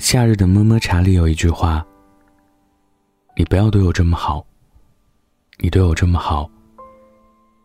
[0.00, 1.86] 夏日的么么茶里有一句话
[3.36, 4.44] ：“你不要对我这么好。
[5.58, 6.50] 你对我这么好，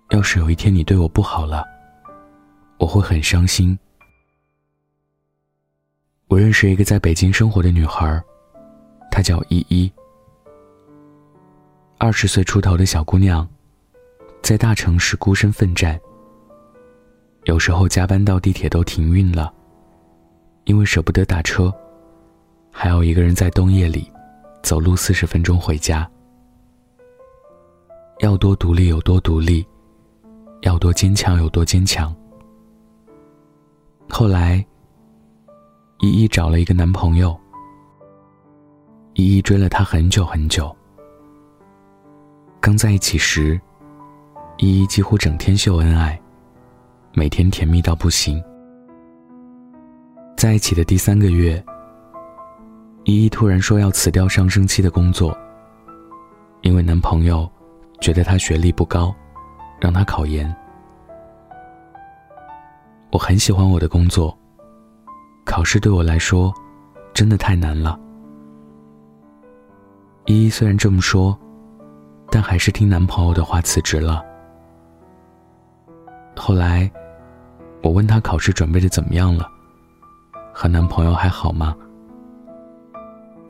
[0.10, 1.66] 要是有一天你对我不好了，
[2.78, 3.78] 我会很伤心。”
[6.28, 8.22] 我认识一个在北京生活的女孩，
[9.10, 9.90] 她叫依依。
[11.98, 13.48] 二十岁出头的小姑娘，
[14.42, 15.98] 在大城市孤身奋战。
[17.46, 19.54] 有时候加班到地铁都停运了，
[20.66, 21.74] 因为舍不得打车，
[22.78, 24.12] 还要一个人在冬夜里
[24.62, 26.08] 走路四十分钟回家。
[28.20, 29.66] 要多独立有多独立，
[30.60, 32.14] 要多坚强有多坚强。
[34.10, 34.64] 后来，
[36.00, 37.34] 依依找了一个男朋友，
[39.14, 40.76] 依依追了他很久很久。
[42.60, 43.60] 刚在一起时，
[44.58, 46.22] 依依几乎整天秀恩爱，
[47.14, 48.44] 每天甜蜜到不行。
[50.36, 51.64] 在一起的第三个月，
[53.06, 55.36] 依依突然说要辞掉上升期的工作，
[56.62, 57.50] 因为男朋友
[58.02, 59.16] 觉得她学历不高，
[59.80, 60.54] 让她考研。
[63.12, 64.38] 我很喜欢我的工作，
[65.46, 66.54] 考试对我来说
[67.14, 67.98] 真的太难了。
[70.26, 71.36] 依依虽然这么说。
[72.32, 74.22] 但还是听男朋友的话辞职了。
[76.36, 76.92] 后来，
[77.82, 79.48] 我问她考试准备的怎么样了，
[80.52, 81.74] 和男朋友还好吗？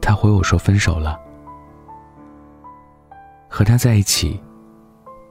[0.05, 1.19] 他回我说分手了。
[3.49, 4.39] 和他在一起，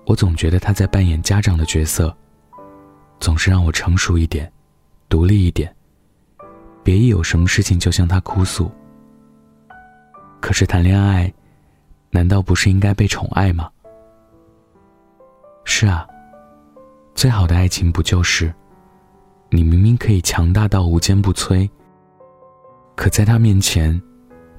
[0.05, 2.13] 我总觉得他在扮演家长的角色，
[3.21, 4.53] 总是让我成熟一点，
[5.09, 5.73] 独立一点，
[6.83, 8.69] 别一有什么事情就向他哭诉。
[10.41, 11.33] 可是谈恋爱。
[12.11, 13.69] 难道不是应该被宠爱吗？
[15.65, 16.07] 是啊，
[17.13, 18.55] 最好的爱情不就是，
[19.51, 21.69] 你明明可以强大到无坚不摧，
[22.95, 24.01] 可在他面前，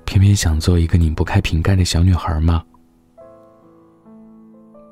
[0.06, 2.64] 偏偏想做一个拧不开瓶盖的小女孩吗？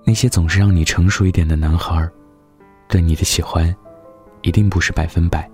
[0.05, 2.09] 那些总是让你成熟一点的男孩，
[2.89, 3.73] 对你的喜欢，
[4.41, 5.49] 一定不是百分百。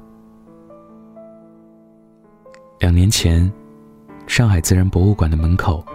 [2.79, 3.51] 两年前，
[4.25, 5.85] 上海自然博物馆的门口。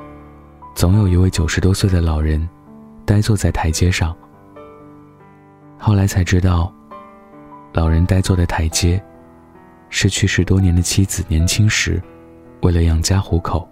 [0.75, 2.49] 总有一位九十多岁的老人，
[3.05, 4.15] 呆坐在台阶上。
[5.79, 6.73] 后来才知道，
[7.73, 9.03] 老人呆坐的台阶，
[9.89, 12.03] 是去世多年的妻子年轻时，
[12.65, 13.69] 为了养家糊口，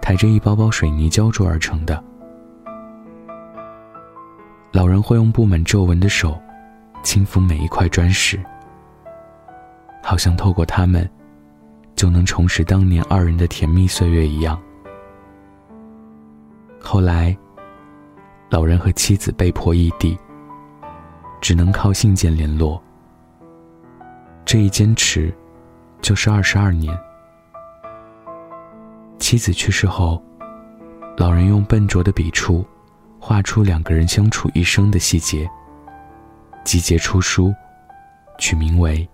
[0.00, 2.02] 抬着一包包水泥浇筑而成的。
[4.72, 6.40] 老人会用布满皱纹的手，
[7.02, 8.42] 轻抚每一块砖石，
[10.02, 11.06] 好像透过它们，
[11.94, 14.58] 就能重拾当年二人的甜蜜岁月一样。
[16.80, 17.36] 后来，
[18.48, 20.18] 老人和妻子被迫异地，
[21.42, 22.82] 只能靠信件联络。
[24.46, 25.30] 这一坚持，
[26.00, 26.98] 就是二十二年。
[29.18, 30.22] 妻子去世后，
[31.16, 32.64] 老人用笨拙的笔触，
[33.18, 35.48] 画出两个人相处一生的细节，
[36.64, 37.52] 集结出书，
[38.38, 38.98] 取名为《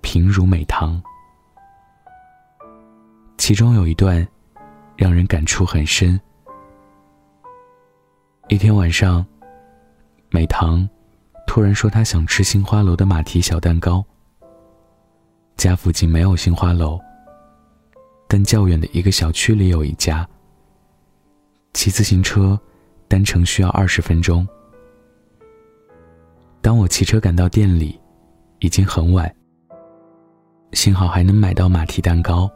[0.00, 1.02] 平如美棠》。
[3.38, 4.26] 其中有一段，
[4.96, 6.20] 让人感触很深。
[8.48, 9.24] 一天晚上，
[10.30, 10.88] 美棠
[11.46, 14.04] 突然说她想吃杏花楼的马蹄小蛋糕。
[15.56, 17.00] 家附近没有杏花楼，
[18.32, 20.26] 但较远的一个小区里有一家。
[21.74, 22.58] 骑自行车
[23.06, 24.48] 单程需要二十分钟。
[26.62, 28.00] 当我骑车赶到店里，
[28.60, 29.30] 已经很晚。
[30.72, 32.50] 幸好还能买到马蹄蛋糕。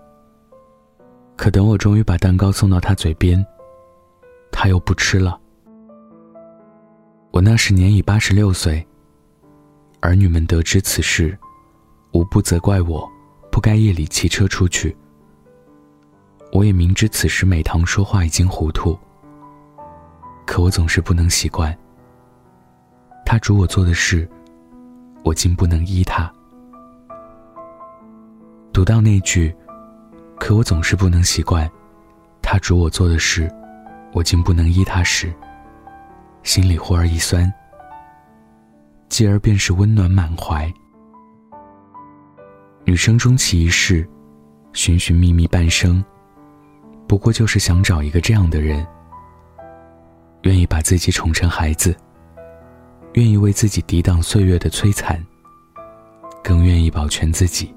[1.36, 3.44] 可等我终于把蛋糕送到他嘴边，
[4.50, 5.38] 他又不吃了。
[7.32, 8.82] 我那时年已八十六岁。
[10.00, 11.38] 儿女们得知此事，
[12.12, 13.06] 无不责怪我，
[13.53, 14.97] 不该夜里骑车出去。
[16.56, 18.99] 我也明知此时美棠说话已经糊涂，
[20.47, 21.77] 可我总是不能习惯。
[23.27, 24.27] 他嘱我做的事，
[25.22, 26.33] 我竟不能依他。
[28.72, 29.54] 读到那句
[30.41, 31.71] “可我总是不能习惯”，
[32.41, 33.54] 他嘱我做的事，
[34.15, 35.30] 我竟不能依他时。
[36.42, 37.53] 心里忽而一酸，
[39.10, 40.72] 继而便是温暖满怀。
[42.86, 44.09] 女生终其一世，
[44.72, 46.03] 寻寻觅觅半生，
[47.06, 48.86] 不过就是想找一个这样的人，
[50.42, 51.97] 愿意把自己宠成孩子，
[53.14, 55.24] 愿意为自己抵挡岁月的摧残，
[56.42, 57.74] 更愿意保全自己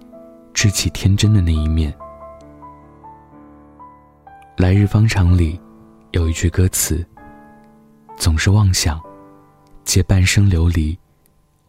[0.54, 1.94] 稚气天真的那一面。
[4.58, 5.60] 来日方长里
[6.12, 7.06] 有一句歌词。
[8.18, 9.00] 总是妄想，
[9.86, 11.00] 借半生流离，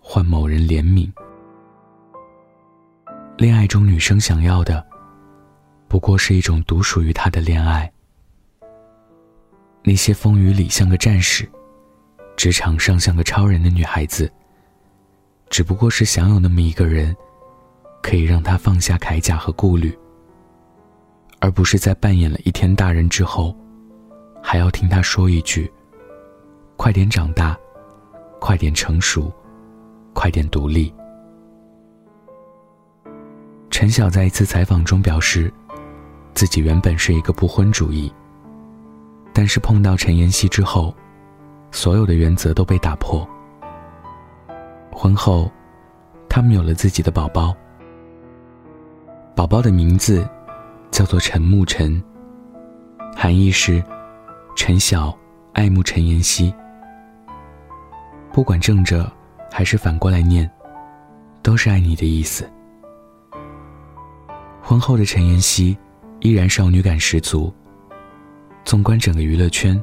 [0.01, 1.09] 换某人怜悯。
[3.37, 4.85] 恋爱中，女生想要的，
[5.91, 7.91] 不过是一种独属于他的恋爱。
[9.83, 11.51] 那些风雨里像个战士，
[12.37, 14.31] 职场上像个超人的女孩子，
[15.49, 17.13] 只不过是想有那么一个人，
[18.05, 19.93] 可以让她放下铠甲和顾虑，
[21.41, 23.53] 而不是在扮演了一天大人之后，
[24.41, 25.69] 还要听他说一句
[26.79, 27.59] ：“快点长大，
[28.39, 29.33] 快点成熟，
[30.15, 30.95] 快点独立。”
[33.73, 35.53] 陈晓在一次采访中表示，
[36.35, 38.13] 自己原本是一个不婚主义。
[39.33, 40.95] 但是碰到陈妍希之后，
[41.71, 43.27] 所有的原则都被打破。
[44.93, 45.51] 婚后，
[46.29, 47.55] 他们有了自己的宝宝。
[49.37, 50.29] 宝宝的名字
[50.91, 52.03] 叫做陈沐辰，
[53.17, 53.83] 含义是
[54.57, 55.17] 陈晓
[55.53, 56.53] 爱慕陈妍希。
[58.33, 59.11] 不管正着
[59.51, 60.51] 还是反过来念，
[61.41, 62.51] 都是爱你的意思。
[64.61, 65.79] 婚后的陈妍希
[66.21, 67.53] 依然少女感十足。
[68.65, 69.83] 纵观整个娱乐圈，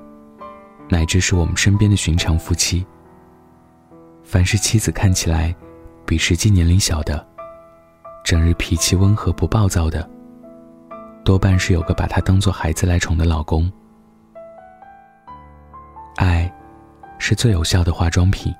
[0.88, 2.86] 乃至是我们身边的寻常夫妻，
[4.24, 5.54] 凡是妻子看起来
[6.06, 7.25] 比实际年龄小的，
[8.24, 10.07] 整日脾气温和不暴躁的，
[11.25, 13.69] 多半是有个把她当做孩子来宠的老公。
[16.18, 16.51] 爱，
[17.18, 18.54] 是最有效的化妆品。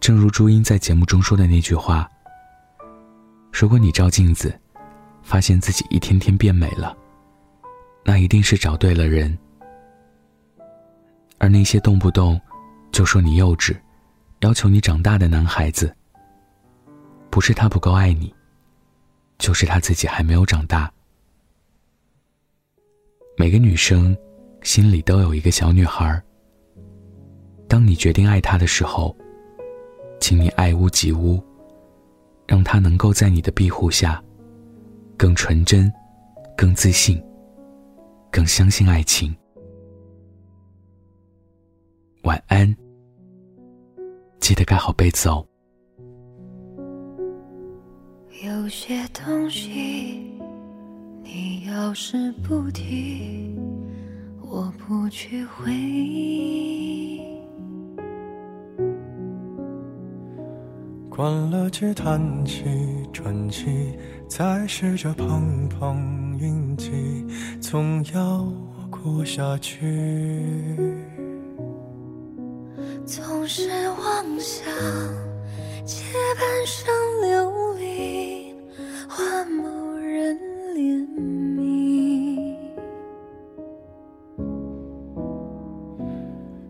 [0.00, 2.08] 正如朱茵在节目中说的那句话
[3.52, 4.58] ：“如果你照镜子，
[5.22, 6.96] 发现自己一天天变美了。”
[8.02, 9.38] 那一定是找对了人，
[11.38, 12.40] 而那些动不动
[12.90, 13.78] 就说你幼稚、
[14.40, 15.94] 要求你长大的男孩子，
[17.28, 18.34] 不是他不够爱你，
[19.38, 20.90] 就是他自己还没有长大。
[23.36, 24.16] 每个女生
[24.62, 26.20] 心里都有一个小女孩。
[27.68, 29.14] 当你决定爱她的时候，
[30.20, 31.40] 请你爱屋及乌，
[32.46, 34.20] 让她能够在你的庇护下，
[35.20, 35.92] 更纯真，
[36.56, 37.22] 更自信。
[38.32, 39.36] 更相信爱情。
[42.22, 42.74] 晚安，
[44.38, 45.46] 记得盖好被子哦。
[48.42, 50.40] 有些东西，
[51.22, 53.54] 你要是不提，
[54.40, 57.20] 我不去回忆。
[61.10, 62.64] 关了机，叹气，
[63.12, 63.98] 转机。
[64.28, 67.26] 再试着碰碰运气，
[67.60, 68.46] 总要
[68.88, 70.76] 过下去。
[73.04, 74.64] 总是妄想
[75.84, 76.04] 借
[76.38, 78.54] 半生流离
[79.08, 80.38] 换某人
[80.76, 81.04] 怜
[81.58, 82.54] 悯，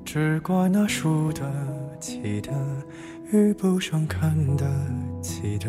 [0.02, 1.44] 只怪那输得
[2.00, 2.50] 起的
[3.32, 4.67] 遇不上看得
[5.23, 5.69] 起的。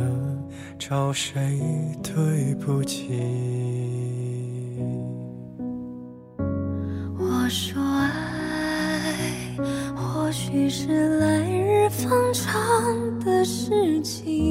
[0.80, 1.60] 找谁
[2.04, 3.22] 对不起？
[7.18, 9.56] 我说爱，
[9.96, 14.51] 或许是来日方长的事情，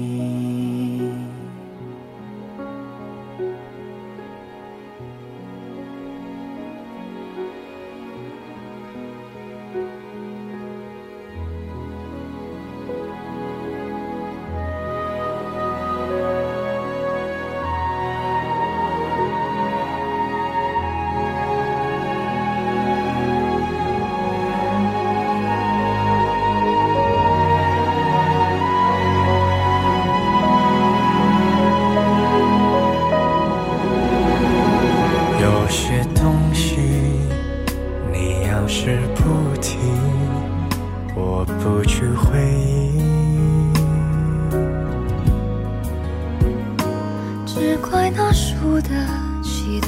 [47.45, 48.89] 只怪那输得
[49.43, 49.87] 起的，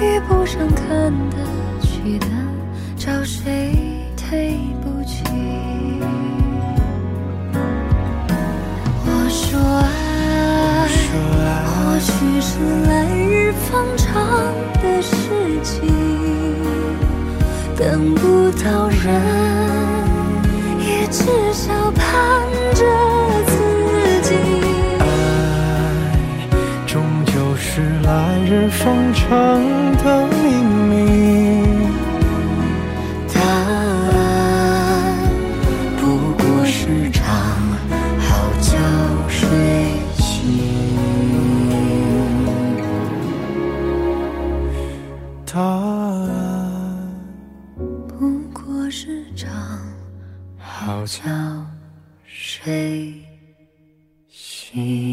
[0.00, 1.36] 遇不上看得
[1.80, 2.26] 起的，
[2.96, 3.74] 找谁
[4.16, 5.22] 对不起？
[9.04, 9.86] 我说爱，
[11.66, 14.12] 或许是来日方长
[14.82, 15.14] 的事
[15.62, 15.82] 情，
[17.76, 19.04] 等不到人，
[21.18, 22.84] 至少盼着
[23.46, 24.34] 自己。
[25.00, 25.06] 爱
[26.86, 29.75] 终究是来日方长。
[52.66, 53.14] 悲
[54.26, 55.05] 喜